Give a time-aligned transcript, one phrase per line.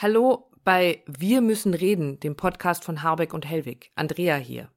[0.00, 3.90] Hallo bei Wir müssen reden, dem Podcast von Harbeck und Hellwig.
[3.96, 4.70] Andrea hier.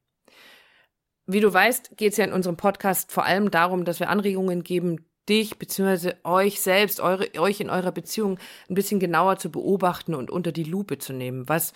[1.28, 4.64] Wie du weißt, geht es ja in unserem Podcast vor allem darum, dass wir Anregungen
[4.64, 6.16] geben, dich bzw.
[6.24, 10.64] euch selbst, eure, euch in eurer Beziehung ein bisschen genauer zu beobachten und unter die
[10.64, 11.48] Lupe zu nehmen.
[11.48, 11.74] Was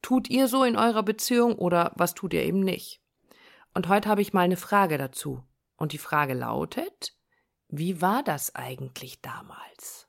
[0.00, 3.02] tut ihr so in eurer Beziehung oder was tut ihr eben nicht?
[3.74, 5.44] Und heute habe ich mal eine Frage dazu.
[5.76, 7.14] Und die Frage lautet,
[7.68, 10.07] wie war das eigentlich damals?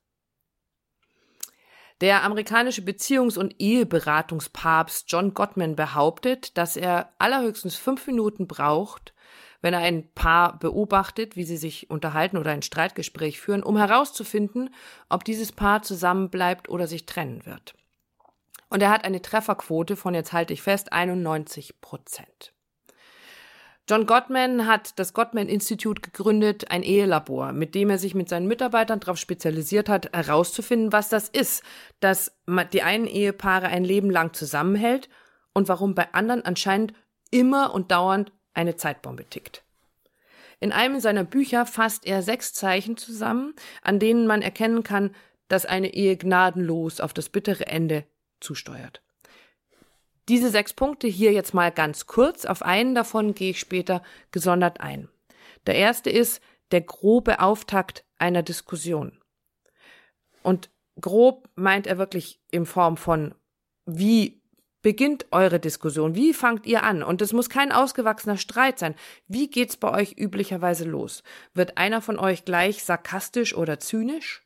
[2.02, 9.14] Der amerikanische Beziehungs- und Eheberatungspapst John Gottman behauptet, dass er allerhöchstens fünf Minuten braucht,
[9.62, 14.74] wenn er ein Paar beobachtet, wie sie sich unterhalten oder ein Streitgespräch führen, um herauszufinden,
[15.10, 17.74] ob dieses Paar zusammenbleibt oder sich trennen wird.
[18.70, 22.54] Und er hat eine Trefferquote von, jetzt halte ich fest, 91 Prozent.
[23.90, 28.48] John Gottman hat das Gottman Institute gegründet, ein Ehelabor, mit dem er sich mit seinen
[28.48, 31.64] Mitarbeitern darauf spezialisiert hat, herauszufinden, was das ist,
[32.00, 32.38] dass
[32.72, 35.10] die einen Ehepaare ein Leben lang zusammenhält
[35.54, 36.94] und warum bei anderen anscheinend
[37.32, 39.64] immer und dauernd eine Zeitbombe tickt.
[40.60, 45.16] In einem seiner Bücher fasst er sechs Zeichen zusammen, an denen man erkennen kann,
[45.48, 48.04] dass eine Ehe gnadenlos auf das bittere Ende
[48.40, 49.02] zusteuert.
[50.30, 52.46] Diese sechs Punkte hier jetzt mal ganz kurz.
[52.46, 55.10] Auf einen davon gehe ich später gesondert ein.
[55.66, 59.20] Der erste ist der grobe Auftakt einer Diskussion.
[60.44, 60.70] Und
[61.02, 63.34] grob meint er wirklich in Form von,
[63.88, 64.40] wie
[64.84, 66.14] beginnt eure Diskussion?
[66.14, 67.02] Wie fangt ihr an?
[67.02, 68.94] Und es muss kein ausgewachsener Streit sein.
[69.28, 71.24] Wie geht's bei euch üblicherweise los?
[71.56, 74.44] Wird einer von euch gleich sarkastisch oder zynisch?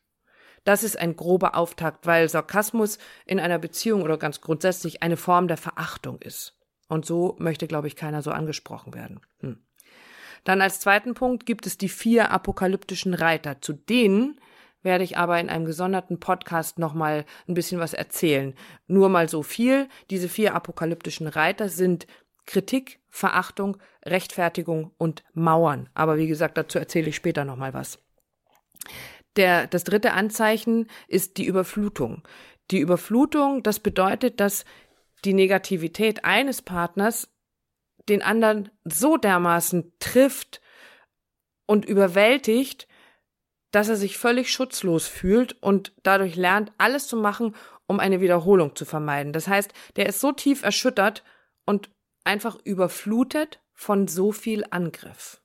[0.64, 5.46] Das ist ein grober Auftakt, weil Sarkasmus in einer Beziehung oder ganz grundsätzlich eine Form
[5.48, 6.58] der Verachtung ist.
[6.88, 9.20] Und so möchte, glaube ich, keiner so angesprochen werden.
[9.40, 9.58] Hm.
[10.44, 13.60] Dann als zweiten Punkt gibt es die vier apokalyptischen Reiter.
[13.62, 14.38] Zu denen
[14.82, 18.54] werde ich aber in einem gesonderten Podcast nochmal ein bisschen was erzählen.
[18.86, 19.88] Nur mal so viel.
[20.10, 22.06] Diese vier apokalyptischen Reiter sind
[22.46, 25.88] Kritik, Verachtung, Rechtfertigung und Mauern.
[25.94, 27.98] Aber wie gesagt, dazu erzähle ich später nochmal was.
[29.36, 32.22] Der, das dritte Anzeichen ist die Überflutung.
[32.70, 34.64] Die Überflutung, das bedeutet, dass
[35.24, 37.28] die Negativität eines Partners
[38.08, 40.60] den anderen so dermaßen trifft
[41.66, 42.86] und überwältigt,
[43.70, 47.56] dass er sich völlig schutzlos fühlt und dadurch lernt, alles zu machen,
[47.86, 49.32] um eine Wiederholung zu vermeiden.
[49.32, 51.24] Das heißt, der ist so tief erschüttert
[51.66, 51.90] und
[52.24, 55.42] einfach überflutet von so viel Angriff.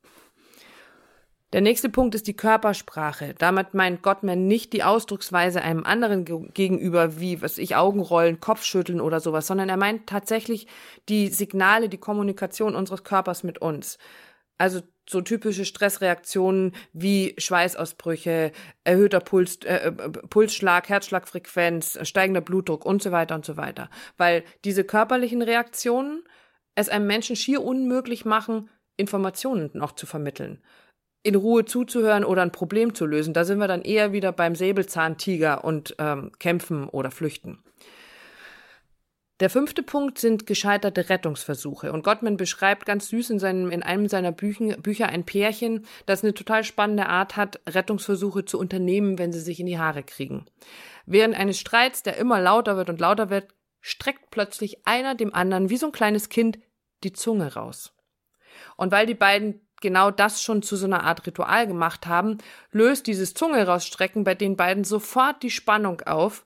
[1.52, 3.34] Der nächste Punkt ist die Körpersprache.
[3.36, 9.20] Damit meint Gottman nicht die Ausdrucksweise einem anderen gegenüber, wie, was ich, Augenrollen, Kopfschütteln oder
[9.20, 10.68] sowas, sondern er meint tatsächlich
[11.10, 13.98] die Signale, die Kommunikation unseres Körpers mit uns.
[14.60, 18.52] Also so typische Stressreaktionen wie Schweißausbrüche,
[18.84, 23.90] erhöhter Puls, äh, äh, Pulsschlag, Herzschlagfrequenz, steigender Blutdruck und so weiter und so weiter.
[24.18, 26.24] Weil diese körperlichen Reaktionen
[26.76, 30.62] es einem Menschen schier unmöglich machen, Informationen noch zu vermitteln
[31.24, 33.34] in Ruhe zuzuhören oder ein Problem zu lösen.
[33.34, 37.64] Da sind wir dann eher wieder beim Säbelzahntiger und ähm, kämpfen oder flüchten.
[39.40, 41.94] Der fünfte Punkt sind gescheiterte Rettungsversuche.
[41.94, 46.24] Und Gottman beschreibt ganz süß in, seinem, in einem seiner Büchen, Bücher ein Pärchen, das
[46.24, 50.46] eine total spannende Art hat, Rettungsversuche zu unternehmen, wenn sie sich in die Haare kriegen.
[51.06, 53.48] Während eines Streits, der immer lauter wird und lauter wird,
[53.80, 56.60] streckt plötzlich einer dem anderen wie so ein kleines Kind
[57.06, 57.94] die Zunge raus.
[58.76, 62.38] Und weil die beiden genau das schon zu so einer Art Ritual gemacht haben,
[62.72, 66.46] löst dieses Zunge rausstrecken bei den beiden sofort die Spannung auf.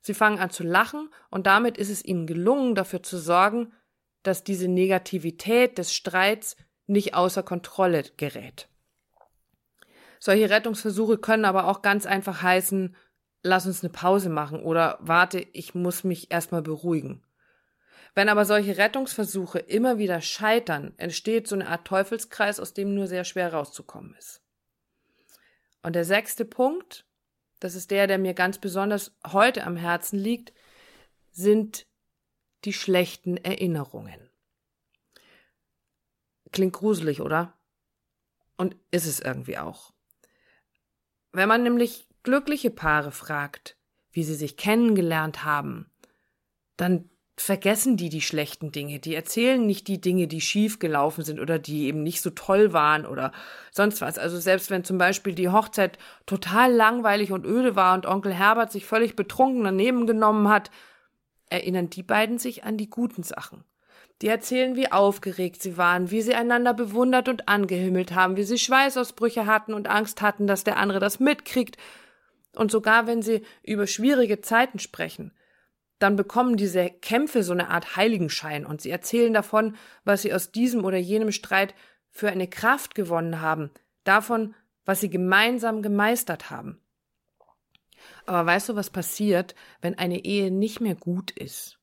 [0.00, 3.72] Sie fangen an zu lachen und damit ist es ihnen gelungen, dafür zu sorgen,
[4.22, 6.56] dass diese Negativität des Streits
[6.86, 8.68] nicht außer Kontrolle gerät.
[10.20, 12.96] Solche Rettungsversuche können aber auch ganz einfach heißen,
[13.42, 17.23] lass uns eine Pause machen oder warte, ich muss mich erstmal beruhigen.
[18.14, 23.08] Wenn aber solche Rettungsversuche immer wieder scheitern, entsteht so eine Art Teufelskreis, aus dem nur
[23.08, 24.40] sehr schwer rauszukommen ist.
[25.82, 27.04] Und der sechste Punkt,
[27.60, 30.52] das ist der, der mir ganz besonders heute am Herzen liegt,
[31.32, 31.86] sind
[32.64, 34.30] die schlechten Erinnerungen.
[36.52, 37.58] Klingt gruselig, oder?
[38.56, 39.92] Und ist es irgendwie auch.
[41.32, 43.76] Wenn man nämlich glückliche Paare fragt,
[44.12, 45.90] wie sie sich kennengelernt haben,
[46.76, 49.00] dann vergessen die die schlechten Dinge.
[49.00, 52.72] Die erzählen nicht die Dinge, die schief gelaufen sind oder die eben nicht so toll
[52.72, 53.32] waren oder
[53.72, 54.18] sonst was.
[54.18, 58.70] Also selbst wenn zum Beispiel die Hochzeit total langweilig und öde war und Onkel Herbert
[58.70, 60.70] sich völlig betrunken daneben genommen hat,
[61.50, 63.64] erinnern die beiden sich an die guten Sachen.
[64.22, 68.58] Die erzählen, wie aufgeregt sie waren, wie sie einander bewundert und angehimmelt haben, wie sie
[68.58, 71.76] Schweißausbrüche hatten und Angst hatten, dass der andere das mitkriegt.
[72.54, 75.32] Und sogar wenn sie über schwierige Zeiten sprechen,
[75.98, 80.52] dann bekommen diese Kämpfe so eine Art Heiligenschein und sie erzählen davon, was sie aus
[80.52, 81.74] diesem oder jenem Streit
[82.10, 83.70] für eine Kraft gewonnen haben,
[84.04, 84.54] davon,
[84.84, 86.80] was sie gemeinsam gemeistert haben.
[88.26, 91.78] Aber weißt du, was passiert, wenn eine Ehe nicht mehr gut ist?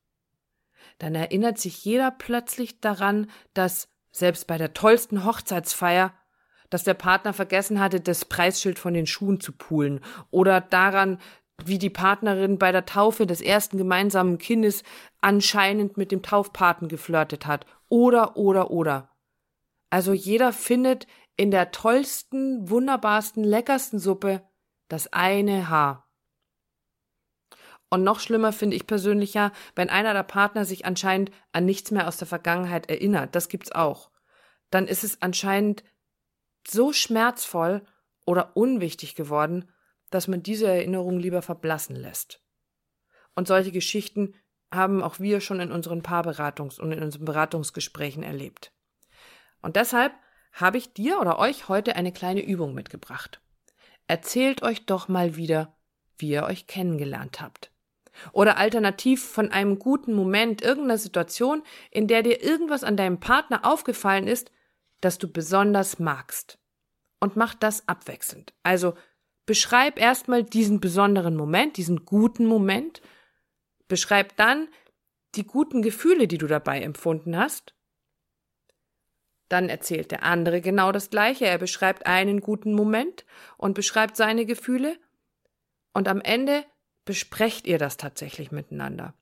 [0.98, 6.14] Dann erinnert sich jeder plötzlich daran, dass selbst bei der tollsten Hochzeitsfeier,
[6.70, 10.00] dass der Partner vergessen hatte, das Preisschild von den Schuhen zu poolen
[10.30, 11.18] oder daran,
[11.66, 14.82] wie die Partnerin bei der Taufe des ersten gemeinsamen Kindes
[15.20, 17.66] anscheinend mit dem Taufpaten geflirtet hat.
[17.88, 19.10] Oder, oder, oder.
[19.90, 21.06] Also jeder findet
[21.36, 24.42] in der tollsten, wunderbarsten, leckersten Suppe
[24.88, 26.06] das eine Haar.
[27.88, 31.90] Und noch schlimmer finde ich persönlich ja, wenn einer der Partner sich anscheinend an nichts
[31.90, 33.34] mehr aus der Vergangenheit erinnert.
[33.34, 34.10] Das gibt's auch.
[34.70, 35.84] Dann ist es anscheinend
[36.66, 37.82] so schmerzvoll
[38.24, 39.70] oder unwichtig geworden,
[40.14, 42.40] dass man diese Erinnerung lieber verblassen lässt.
[43.34, 44.34] Und solche Geschichten
[44.72, 48.72] haben auch wir schon in unseren Paarberatungs- und in unseren Beratungsgesprächen erlebt.
[49.60, 50.12] Und deshalb
[50.52, 53.40] habe ich dir oder euch heute eine kleine Übung mitgebracht.
[54.06, 55.74] Erzählt euch doch mal wieder,
[56.18, 57.70] wie ihr euch kennengelernt habt.
[58.32, 63.64] Oder alternativ von einem guten Moment, irgendeiner Situation, in der dir irgendwas an deinem Partner
[63.64, 64.50] aufgefallen ist,
[65.00, 66.58] das du besonders magst.
[67.20, 68.52] Und mach das abwechselnd.
[68.62, 68.94] Also
[69.52, 73.02] beschreib erstmal diesen besonderen Moment, diesen guten Moment.
[73.86, 74.66] Beschreib dann
[75.34, 77.74] die guten Gefühle, die du dabei empfunden hast.
[79.50, 81.44] Dann erzählt der andere genau das Gleiche.
[81.44, 83.26] Er beschreibt einen guten Moment
[83.58, 84.98] und beschreibt seine Gefühle.
[85.92, 86.64] Und am Ende
[87.04, 89.12] besprecht ihr das tatsächlich miteinander?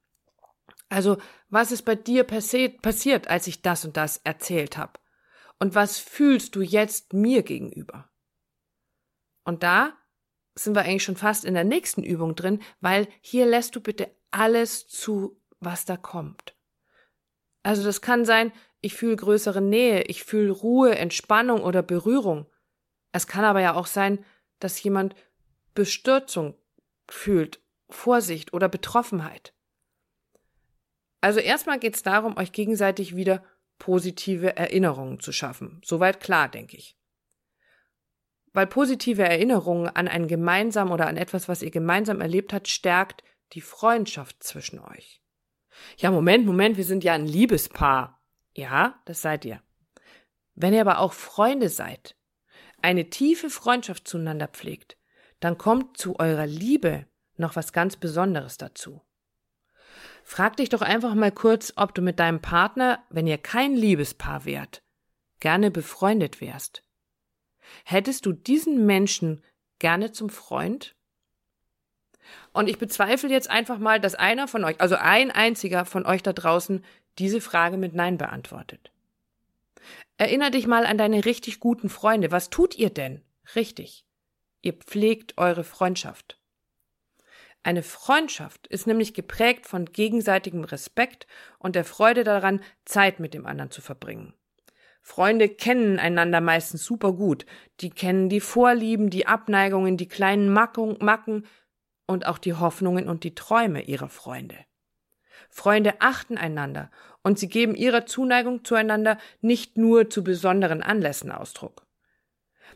[0.89, 1.19] Also,
[1.49, 4.93] was ist bei dir passiert, als ich das und das erzählt habe?
[5.59, 8.09] Und was fühlst du jetzt mir gegenüber?
[9.43, 9.97] Und da
[10.65, 14.11] sind wir eigentlich schon fast in der nächsten Übung drin, weil hier lässt du bitte
[14.31, 16.55] alles zu, was da kommt.
[17.63, 22.47] Also das kann sein, ich fühle größere Nähe, ich fühle Ruhe, Entspannung oder Berührung.
[23.13, 24.25] Es kann aber ja auch sein,
[24.59, 25.15] dass jemand
[25.75, 26.55] Bestürzung
[27.09, 27.61] fühlt
[27.91, 29.53] Vorsicht oder Betroffenheit.
[31.21, 33.43] Also erstmal geht es darum, euch gegenseitig wieder
[33.79, 35.81] positive Erinnerungen zu schaffen.
[35.85, 36.97] Soweit klar, denke ich.
[38.53, 43.23] Weil positive Erinnerungen an ein gemeinsam oder an etwas, was ihr gemeinsam erlebt habt, stärkt
[43.53, 45.23] die Freundschaft zwischen euch.
[45.97, 48.21] Ja, Moment, Moment, wir sind ja ein Liebespaar.
[48.55, 49.63] Ja, das seid ihr.
[50.55, 52.17] Wenn ihr aber auch Freunde seid,
[52.83, 54.97] eine tiefe Freundschaft zueinander pflegt,
[55.39, 57.07] dann kommt zu eurer Liebe
[57.37, 59.03] noch was ganz Besonderes dazu.
[60.23, 64.45] Frag dich doch einfach mal kurz, ob du mit deinem Partner, wenn ihr kein Liebespaar
[64.45, 64.83] wärt,
[65.41, 66.85] gerne befreundet wärst.
[67.85, 69.43] Hättest du diesen Menschen
[69.79, 70.95] gerne zum Freund?
[72.53, 76.23] Und ich bezweifle jetzt einfach mal, dass einer von euch, also ein einziger von euch
[76.23, 76.85] da draußen,
[77.19, 78.93] diese Frage mit Nein beantwortet.
[80.17, 82.31] Erinner dich mal an deine richtig guten Freunde.
[82.31, 83.23] Was tut ihr denn?
[83.55, 84.05] Richtig.
[84.63, 86.39] Ihr pflegt eure Freundschaft.
[87.63, 91.27] Eine Freundschaft ist nämlich geprägt von gegenseitigem Respekt
[91.59, 94.35] und der Freude daran, Zeit mit dem anderen zu verbringen.
[95.03, 97.47] Freunde kennen einander meistens super gut.
[97.81, 101.47] Die kennen die Vorlieben, die Abneigungen, die kleinen Macken
[102.07, 104.57] und auch die Hoffnungen und die Träume ihrer Freunde.
[105.49, 106.91] Freunde achten einander
[107.23, 111.87] und sie geben ihrer Zuneigung zueinander nicht nur zu besonderen Anlässen Ausdruck.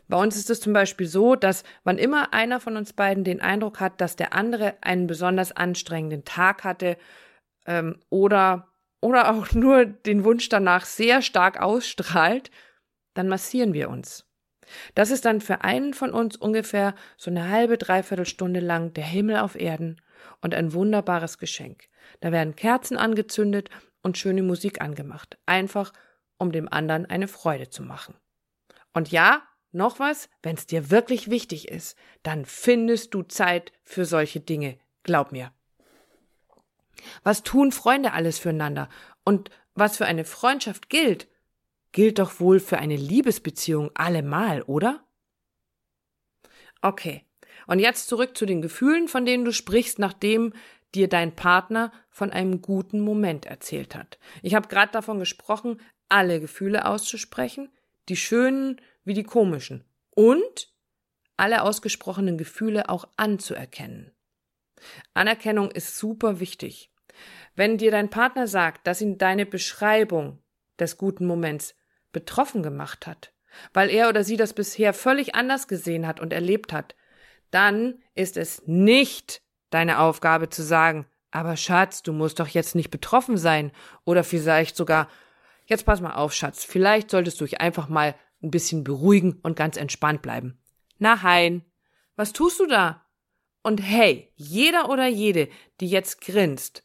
[0.07, 3.41] Bei uns ist es zum Beispiel so, dass wann immer einer von uns beiden den
[3.41, 6.97] Eindruck hat, dass der andere einen besonders anstrengenden Tag hatte
[7.65, 8.67] ähm, oder,
[9.05, 12.49] oder auch nur den Wunsch danach sehr stark ausstrahlt,
[13.13, 14.25] dann massieren wir uns.
[14.95, 19.03] Das ist dann für einen von uns ungefähr so eine halbe, dreiviertel Stunde lang der
[19.03, 20.01] Himmel auf Erden
[20.41, 21.87] und ein wunderbares Geschenk.
[22.19, 23.69] Da werden Kerzen angezündet
[24.01, 25.93] und schöne Musik angemacht, einfach
[26.39, 28.15] um dem anderen eine Freude zu machen.
[28.91, 34.05] Und ja, noch was, wenn es dir wirklich wichtig ist, dann findest du Zeit für
[34.05, 35.51] solche Dinge, glaub mir.
[37.23, 38.89] Was tun Freunde alles füreinander?
[39.23, 41.27] Und was für eine Freundschaft gilt,
[41.91, 45.03] gilt doch wohl für eine Liebesbeziehung allemal, oder?
[46.81, 47.23] Okay.
[47.67, 50.53] Und jetzt zurück zu den Gefühlen, von denen du sprichst, nachdem
[50.93, 54.17] dir dein Partner von einem guten Moment erzählt hat.
[54.41, 57.69] Ich habe gerade davon gesprochen, alle Gefühle auszusprechen,
[58.07, 60.73] die schönen, wie die komischen und
[61.37, 64.11] alle ausgesprochenen Gefühle auch anzuerkennen.
[65.13, 66.91] Anerkennung ist super wichtig.
[67.55, 70.39] Wenn dir dein Partner sagt, dass ihn deine Beschreibung
[70.79, 71.75] des guten Moments
[72.11, 73.33] betroffen gemacht hat,
[73.73, 76.95] weil er oder sie das bisher völlig anders gesehen hat und erlebt hat,
[77.51, 82.91] dann ist es nicht deine Aufgabe zu sagen, Aber Schatz, du musst doch jetzt nicht
[82.91, 83.73] betroffen sein.
[84.05, 85.09] Oder vielleicht sogar,
[85.65, 89.57] jetzt pass mal auf, Schatz, vielleicht solltest du dich einfach mal ein bisschen beruhigen und
[89.57, 90.57] ganz entspannt bleiben.
[90.97, 91.65] Na Hein,
[92.15, 93.05] was tust du da?
[93.63, 95.49] Und hey, jeder oder jede,
[95.81, 96.83] die jetzt grinst,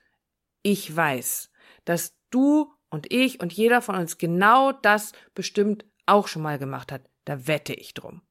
[0.63, 1.51] ich weiß,
[1.85, 6.93] dass du und ich und jeder von uns genau das bestimmt auch schon mal gemacht
[6.93, 7.03] hat.
[7.25, 8.23] Da wette ich drum.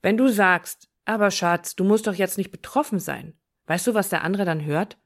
[0.00, 3.34] Wenn du sagst, aber Schatz, du musst doch jetzt nicht betroffen sein.
[3.66, 4.98] Weißt du, was der andere dann hört?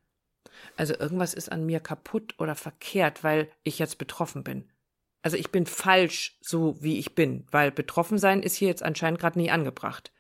[0.76, 4.71] Also irgendwas ist an mir kaputt oder verkehrt, weil ich jetzt betroffen bin.
[5.23, 9.21] Also ich bin falsch, so wie ich bin, weil betroffen sein ist hier jetzt anscheinend
[9.21, 10.12] gerade nie angebracht.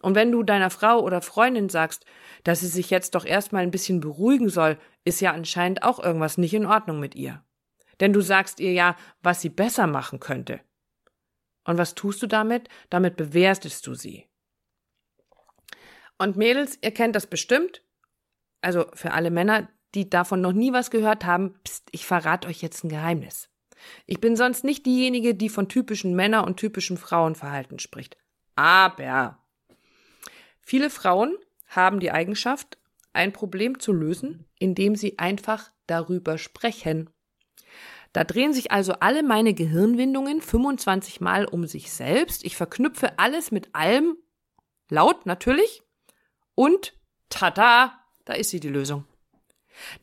[0.00, 2.04] Und wenn du deiner Frau oder Freundin sagst,
[2.42, 6.38] dass sie sich jetzt doch erstmal ein bisschen beruhigen soll, ist ja anscheinend auch irgendwas
[6.38, 7.42] nicht in Ordnung mit ihr.
[8.00, 10.60] Denn du sagst ihr ja, was sie besser machen könnte.
[11.64, 12.68] Und was tust du damit?
[12.90, 14.28] Damit bewertest du sie.
[16.18, 17.82] Und Mädels, ihr kennt das bestimmt.
[18.60, 22.62] Also für alle Männer, die davon noch nie was gehört haben, pst, ich verrate euch
[22.62, 23.50] jetzt ein Geheimnis.
[24.06, 28.16] Ich bin sonst nicht diejenige, die von typischen Männer und typischem Frauenverhalten spricht.
[28.54, 29.43] Aber
[30.64, 32.78] viele Frauen haben die Eigenschaft,
[33.12, 37.10] ein Problem zu lösen, indem sie einfach darüber sprechen.
[38.12, 42.44] Da drehen sich also alle meine Gehirnwindungen 25 Mal um sich selbst.
[42.44, 44.16] Ich verknüpfe alles mit allem,
[44.88, 45.82] laut natürlich,
[46.54, 46.94] und
[47.28, 49.04] tada, da ist sie die Lösung.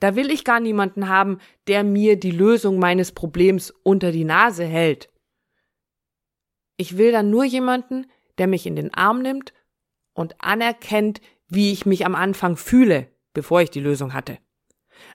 [0.02, 4.66] Da will ich gar niemanden haben, der mir die Lösung meines Problems unter die Nase
[4.66, 5.10] hält.
[6.76, 9.54] Ich will dann nur jemanden, der mich in den Arm nimmt
[10.14, 14.38] und anerkennt, wie ich mich am Anfang fühle, bevor ich die Lösung hatte.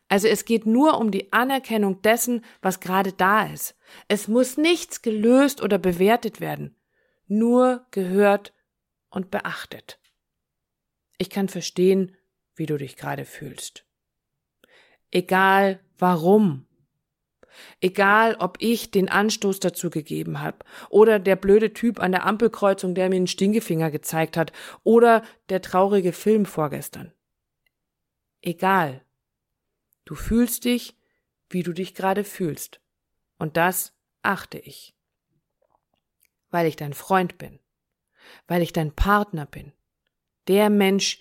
[0.09, 3.76] Also es geht nur um die Anerkennung dessen, was gerade da ist.
[4.09, 6.76] Es muss nichts gelöst oder bewertet werden,
[7.26, 8.53] nur gehört
[9.11, 9.99] und beachtet.
[11.19, 12.17] Ich kann verstehen,
[12.55, 13.87] wie du dich gerade fühlst.
[15.11, 16.65] Egal warum.
[17.81, 20.59] Egal, ob ich den Anstoß dazu gegeben habe
[20.89, 25.63] oder der blöde Typ an der Ampelkreuzung, der mir einen Stinkefinger gezeigt hat oder der
[25.63, 27.13] traurige Film vorgestern.
[28.43, 29.05] Egal.
[30.05, 30.97] Du fühlst dich,
[31.51, 32.81] wie du dich gerade fühlst.
[33.39, 34.95] Und das achte ich.
[36.51, 37.59] Weil ich dein Freund bin.
[38.47, 39.73] Weil ich dein Partner bin.
[40.49, 41.21] Der Mensch,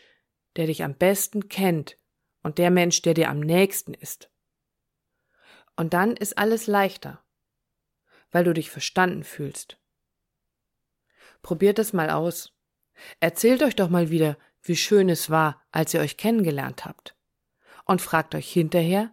[0.55, 1.97] der dich am besten kennt
[2.43, 4.29] und der Mensch, der dir am nächsten ist.
[5.75, 7.23] Und dann ist alles leichter,
[8.31, 9.77] weil du dich verstanden fühlst.
[11.41, 12.53] Probiert es mal aus.
[13.19, 17.15] Erzählt euch doch mal wieder, wie schön es war, als ihr euch kennengelernt habt.
[17.85, 19.11] Und fragt euch hinterher,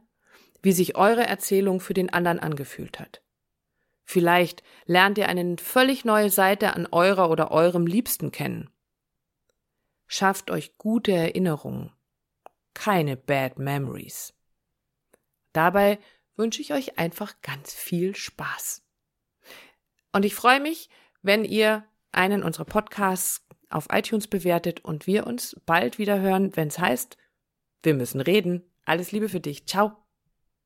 [0.62, 3.23] wie sich eure Erzählung für den anderen angefühlt hat.
[4.04, 8.71] Vielleicht lernt ihr eine völlig neue Seite an eurer oder eurem Liebsten kennen.
[10.07, 11.92] Schafft euch gute Erinnerungen,
[12.75, 14.35] keine Bad Memories.
[15.52, 15.99] Dabei
[16.42, 18.82] wünsche ich euch einfach ganz viel Spaß.
[20.12, 20.90] Und ich freue mich,
[21.22, 26.66] wenn ihr einen unserer Podcasts auf iTunes bewertet und wir uns bald wieder hören, wenn
[26.66, 27.16] es heißt,
[27.84, 28.62] wir müssen reden.
[28.84, 29.66] Alles Liebe für dich.
[29.66, 30.01] Ciao.